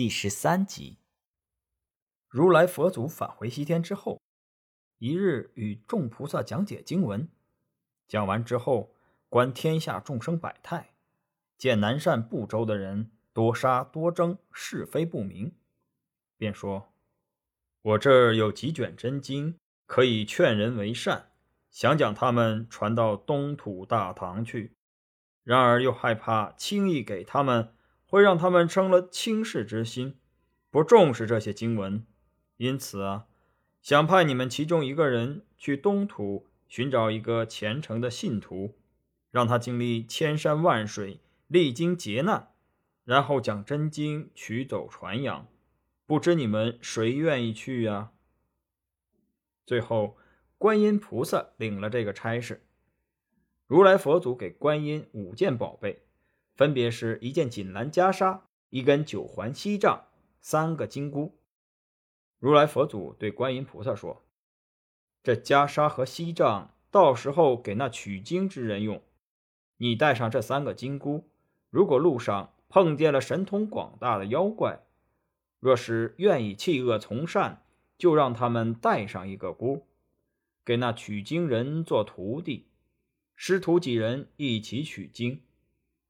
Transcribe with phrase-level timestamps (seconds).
[0.00, 0.96] 第十三集，
[2.26, 4.18] 如来佛祖返回西天之后，
[4.96, 7.28] 一日与众菩萨讲解经文。
[8.08, 8.94] 讲完之后，
[9.28, 10.94] 观天下众生百态，
[11.58, 15.52] 见南赡部洲的人多杀多争，是非不明，
[16.38, 16.94] 便说
[17.82, 21.32] ：“我这儿有几卷真经，可以劝人为善，
[21.70, 24.72] 想将他们传到东土大唐去。
[25.44, 27.74] 然而又害怕轻易给他们。”
[28.10, 30.16] 会让他们生了轻视之心，
[30.68, 32.04] 不重视这些经文，
[32.56, 33.28] 因此啊，
[33.80, 38.76] 想派你们其中一个人去东土寻找一个虔诚的信徒，
[39.30, 42.48] 让他经历千山万水，历经劫难，
[43.04, 45.46] 然后将真经取走传扬。
[46.04, 48.10] 不知你们谁愿意去呀？
[49.64, 50.18] 最后，
[50.58, 52.64] 观音菩萨领了这个差事，
[53.68, 56.02] 如来佛祖给观音五件宝贝。
[56.60, 60.08] 分别是一件锦兰袈裟、一根九环锡杖、
[60.42, 61.38] 三个金箍。
[62.38, 64.26] 如来佛祖对观音菩萨说
[65.24, 69.02] ：“这袈裟和锡杖，到时候给那取经之人用。
[69.78, 71.30] 你带上这三个金箍，
[71.70, 74.80] 如果路上碰见了神通广大的妖怪，
[75.60, 77.64] 若是愿意弃恶从善，
[77.96, 79.86] 就让他们带上一个箍，
[80.62, 82.66] 给那取经人做徒弟，
[83.34, 85.40] 师徒几人一起取经。”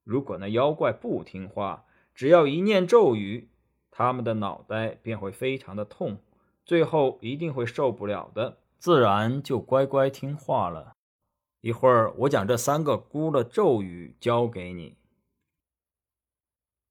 [0.04, 1.84] 如果那妖怪不听话，
[2.14, 3.48] 只要一念咒语，
[3.90, 6.18] 他们的脑袋便会非常的痛，
[6.64, 10.94] 最后一定会受不了的，自然就乖乖听话了。
[11.60, 14.96] 一会儿我将这三个箍的咒语教给你。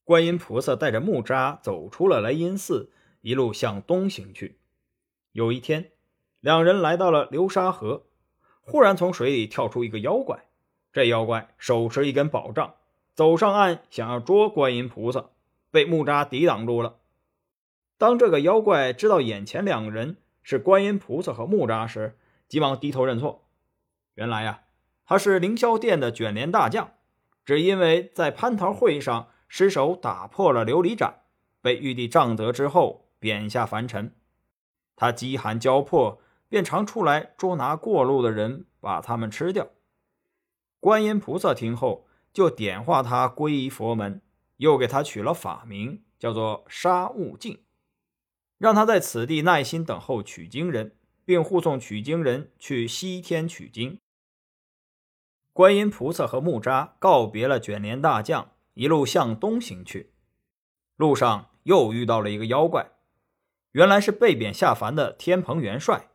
[0.03, 4.59] 观音菩萨带着木吒走出了雷音寺，一路向东行去。
[5.31, 5.91] 有一天，
[6.39, 8.07] 两人来到了流沙河，
[8.61, 10.45] 忽然从水里跳出一个妖怪，
[10.91, 12.75] 这妖怪手持一根宝杖。
[13.19, 15.31] 走上岸，想要捉观音菩萨，
[15.71, 16.99] 被木吒抵挡住了。
[17.97, 23.43] 当这个妖怪知道眼前两个人是观音菩萨和木吒时，急忙低头认错。
[24.13, 24.61] 原来呀，
[25.03, 26.91] 他是凌霄殿的卷帘大将，
[27.43, 31.23] 只因为在蟠桃会上失手打破了琉璃盏，
[31.61, 34.15] 被玉帝杖责之后贬下凡尘。
[34.95, 39.67] 他饥寒交迫，便常出来捉拿过路的人，把他们吃掉。
[40.79, 42.05] 观音菩萨听后。
[42.31, 44.21] 就点化他皈依佛门，
[44.57, 47.63] 又给他取了法名，叫做沙悟净，
[48.57, 50.95] 让他在此地耐心等候取经人，
[51.25, 53.99] 并护送取经人去西天取经。
[55.53, 60.11] 观音菩萨和木吒告别了卷帘大将，一路向东行去。
[60.95, 62.91] 路上又遇到了一个妖怪，
[63.71, 66.09] 原来是被贬下凡的天蓬元帅。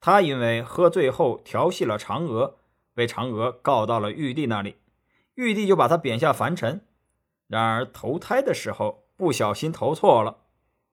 [0.00, 2.58] 他因为喝醉后调戏了嫦娥，
[2.94, 4.76] 被嫦娥告到了玉帝那里。
[5.38, 6.80] 玉帝就把他贬下凡尘，
[7.46, 10.38] 然而投胎的时候不小心投错了，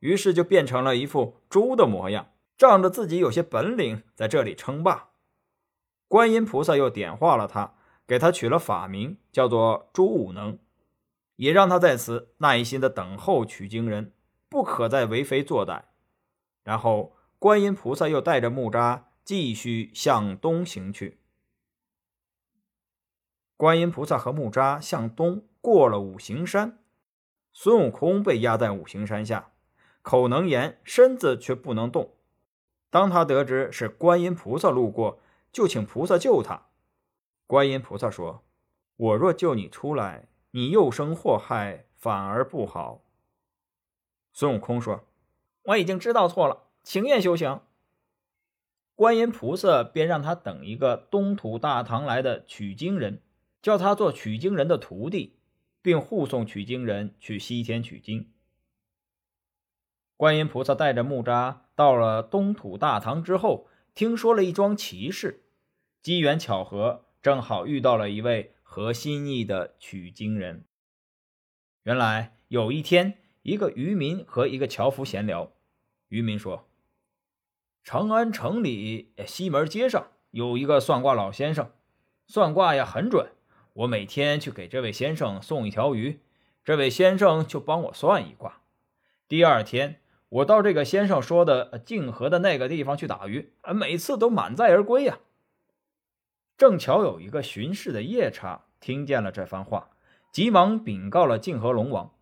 [0.01, 5.09] 于是就变成了一副猪的模样，仗着自己有些本领，在这里称霸。
[6.07, 7.73] 观音菩萨又点化了他，
[8.05, 10.59] 给他取了法名，叫做朱武能，
[11.38, 14.13] 也让他在此耐心的等候取经人，
[14.47, 15.81] 不可再为非作歹。
[16.63, 21.17] 然后，观音菩萨又带着木吒继续向东行去。
[23.57, 26.79] 观音菩萨和木吒向东过了五行山，
[27.53, 29.51] 孙悟空被压在五行山下，
[30.01, 32.16] 口能言，身子却不能动。
[32.89, 35.19] 当他得知是观音菩萨路过，
[35.53, 36.67] 就请菩萨救他。
[37.47, 38.43] 观音菩萨说
[38.97, 43.03] ：“我若救你出来，你又生祸害，反而不好。”
[44.33, 45.05] 孙悟空说
[45.63, 47.61] ：“我已经知道错了，情愿修行。”
[48.95, 53.22] 观音菩萨便让他等一个东土大唐来的取经人。
[53.65, 55.39] 叫他做取经人的徒弟，
[55.81, 58.31] 并护送取经人去西天取经。
[60.15, 65.45] 观音菩萨带着木吒到了东土大唐之后，听说了一桩奇事，
[66.03, 70.65] 机缘巧合，正好遇到了一位合心意的取经人。
[71.81, 75.51] 原来有一天，一个渔民和一个樵夫闲聊，
[76.09, 76.69] 渔民说
[77.84, 81.72] ：“长安城里西门街上有一个算卦老先生，
[82.28, 83.31] 算卦呀很准。”
[83.75, 86.22] 我每天去给这位先生送一条鱼，
[86.63, 88.61] 这位先生就帮我算一卦。
[89.27, 89.99] 第二天，
[90.29, 95.19] 我到这个先生说的泾河的那个地方去打鱼，每次都满载而归呀。
[96.57, 99.89] 正巧有一个巡视的夜叉听见了这番话，
[100.31, 102.13] 急忙禀告了泾河龙王，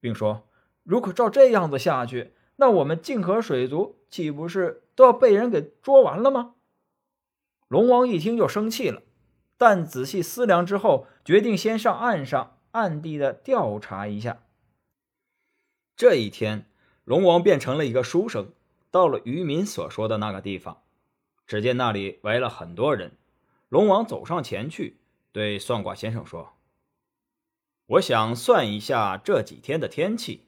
[0.00, 0.48] 并说
[0.82, 6.56] ：“如果照这样子下去，那我们泾河水族岂不是都要被人给捉完了吗？”
[7.68, 9.02] 龙王一听就生气了。
[9.58, 14.44] 但仔细思量之后，决定先上岸上暗地的调查一下。
[15.96, 16.64] 这一天，
[17.04, 18.52] 龙王变成了一个书生，
[18.90, 20.82] 到了渔民所说的那个地方。
[21.46, 23.16] 只见那里围了很多人。
[23.68, 25.00] 龙王走上前去，
[25.32, 26.54] 对算卦先生说
[27.86, 30.46] ：“我想算一下这几天的天气。”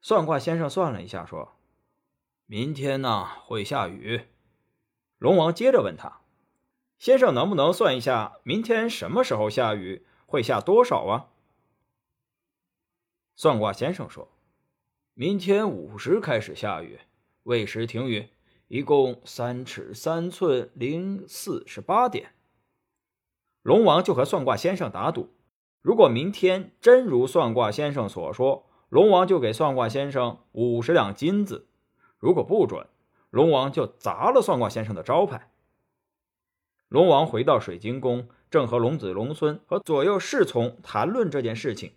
[0.00, 1.56] 算卦先生算了一下，说
[2.46, 4.22] ：“明天呢会下雨。”
[5.18, 6.19] 龙王接着问他
[7.00, 11.28] ：“先生能不能算一下明天什么时候下雨，会下多少啊？”
[13.34, 14.28] 算卦先生说
[15.14, 17.00] ：“明天午时开始下雨，
[17.44, 18.28] 未时停雨，
[18.68, 22.34] 一共三尺三寸零四十八点。”
[23.62, 25.30] 龙王就和算卦先生打赌，
[25.80, 31.66] 如果明天真如算卦先生所说，龙王就给算卦先生五十两金子；
[32.18, 32.86] 如果不准，
[33.30, 35.49] 龙王就砸了算卦先生的招牌。
[36.90, 41.92] 龙王回到水晶宫，正和龙子龙孙和左右侍从谈论这件事情。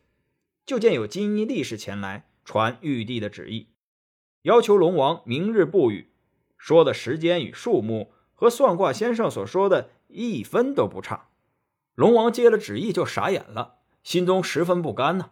[0.68, 3.70] 就见有金衣力士前来传玉帝的旨意，
[4.44, 6.12] 要求龙王明日不雨。
[6.60, 11.30] 说的时间与数目和算卦先生所说的一分都不差。
[11.96, 15.32] 龙王接了旨意就傻眼了，心中十分不甘呢。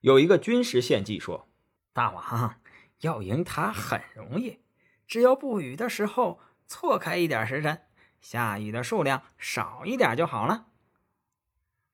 [0.00, 1.50] 有一个军师献计说
[1.92, 2.54] ：“大王
[3.02, 4.60] 要赢他很容易，
[5.06, 7.82] 只要不雨的时候错开一点时辰，
[8.20, 10.66] 下雨的数量少一点就好了。”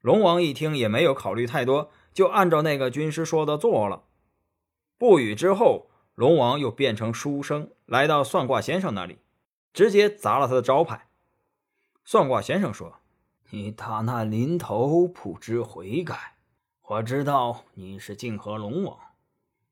[0.01, 1.91] 龙王一听也没有考虑太多。
[2.13, 4.05] 就按照那个军师说的做了。
[4.97, 9.19] 不语之后，龙王又变成书生，来到算卦先生那里，
[9.75, 11.11] 直接砸了他的招牌。
[12.07, 13.01] 算卦先生说
[13.53, 16.37] ：“你大难临头不知悔改，
[16.81, 18.99] 我知道你是泾河龙王，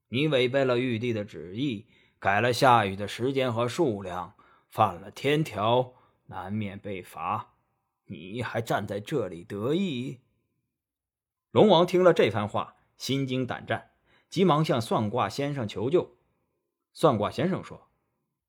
[0.08, 1.86] 你违背了玉帝的旨意，
[2.18, 4.34] 改了下雨的时间和数量，
[4.68, 5.94] 犯了天条，
[6.26, 7.54] 难免被罚。
[8.06, 10.20] 你还站在这里得意？”
[11.52, 13.92] 龙王听了这番话，心惊胆战，
[14.28, 16.16] 急忙向算卦先生求救。
[16.92, 17.88] 算卦先生说：“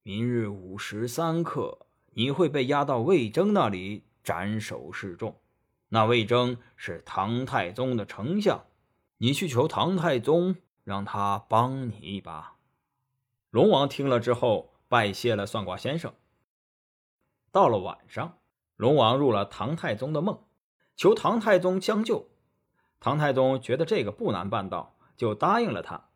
[0.04, 5.40] 明日午时三刻，你会被押到魏征那里斩首示众。
[5.90, 8.66] 那魏征是唐太宗的丞相，
[9.18, 12.56] 你去求唐太宗，让他帮你一把。”
[13.52, 16.14] 龙王听了之后，拜谢了算卦先生。
[17.56, 18.40] 到了晚上，
[18.76, 20.44] 龙王入了唐太宗的梦，
[20.98, 22.28] 求唐太宗相救。
[23.00, 26.10] 唐太宗觉得这个不难办到，就答应了他。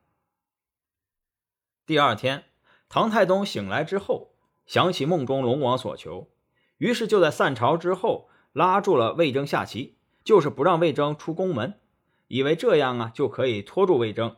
[1.86, 2.44] 第二天，
[2.90, 4.34] 唐太宗醒来之后，
[4.66, 6.30] 想起梦中龙王所求，
[6.78, 11.80] 于是就在散朝之后拉住了魏征下棋，就是不让魏征出宫门，
[12.28, 14.36] 以为这样啊就可以拖住魏征。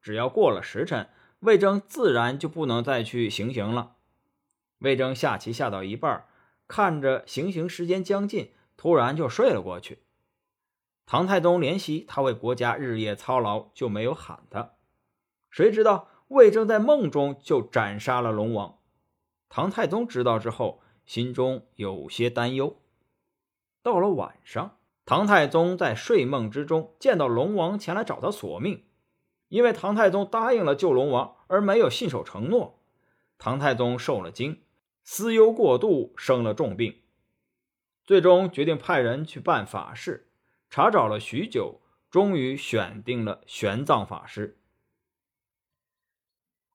[0.00, 1.10] 只要过了时辰，
[1.40, 3.96] 魏征自然就不能再去行刑了。
[4.78, 6.24] 魏征下棋下到一半，
[6.66, 10.00] 看着行刑时间将近，突然就睡了过去。
[11.06, 14.72] 唐太宗怜惜他为国家日夜操劳，就没有喊他。
[15.50, 18.78] 谁知道魏征在梦中就斩杀了龙王。
[19.48, 22.80] 唐太宗知道之后，心中有些担忧。
[23.82, 28.84] 到了晚上，唐太宗在睡梦之中见到龙王前来找他索命，
[29.48, 32.80] 因为唐太宗答应了救龙王，而没有信守承诺。
[33.36, 34.63] 唐太宗受了惊，
[35.04, 37.02] 思忧过度，生了重病，
[38.04, 40.30] 最终决定派人去办法事。
[40.70, 44.58] 查找了许久，终于选定了玄奘法师。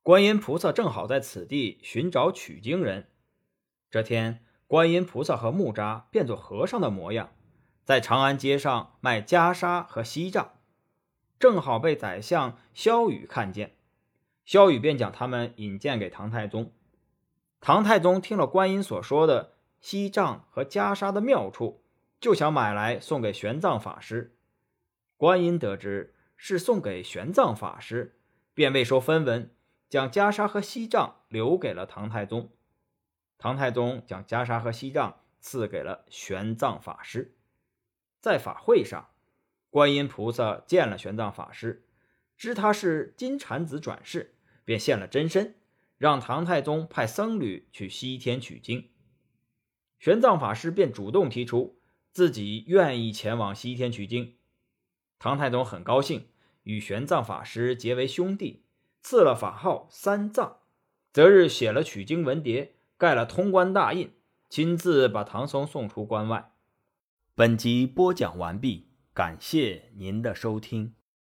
[0.04, 3.09] 观音菩萨正好在此地寻找取经人。
[3.90, 7.31] 这天，观音菩萨和木吒变作和尚的模样，
[7.83, 10.54] 在长安街上卖袈裟和锡杖，
[11.40, 13.76] 正好被宰相萧雨看见。
[14.45, 16.71] 萧雨便将他们引荐给唐太宗。
[17.61, 21.83] 唐太宗听了观音所说的锡杖和袈裟的妙处。
[22.19, 24.35] 就想买来送给玄奘法师。
[25.16, 28.19] 观音得知是送给玄奘法师，
[28.54, 29.56] 便未收分文，
[29.87, 32.51] 将袈裟和锡杖留给了唐太宗。
[33.37, 37.37] 唐太宗将袈裟和锡杖赐给了玄奘法师。
[38.19, 39.07] 在法会上，
[39.69, 41.85] 观音菩萨见了玄奘法师，
[42.35, 44.35] 知他是金蝉子转世，
[44.66, 45.56] 便现了真身，
[45.99, 48.89] 让唐太宗派僧侣去西天取经。
[49.99, 51.75] 玄奘法师便主动提出。
[52.11, 54.35] 自己愿意前往西天取经，
[55.19, 56.27] 唐太宗很高兴，
[56.63, 58.63] 与玄奘法师结为兄弟，
[59.03, 60.57] 赐了法号三藏。
[61.13, 64.11] 择日写了取经文牒，盖了通关大印，
[64.49, 66.51] 亲自把唐僧送出关外。
[67.35, 70.98] 本集播讲完毕，感谢您的收听。